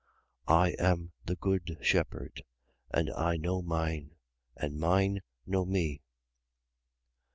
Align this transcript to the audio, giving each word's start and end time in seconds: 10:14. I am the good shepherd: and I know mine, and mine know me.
10:14. 0.47 0.55
I 0.55 0.69
am 0.83 1.11
the 1.25 1.35
good 1.35 1.77
shepherd: 1.83 2.41
and 2.89 3.11
I 3.11 3.37
know 3.37 3.61
mine, 3.61 4.15
and 4.57 4.79
mine 4.79 5.19
know 5.45 5.63
me. 5.63 6.01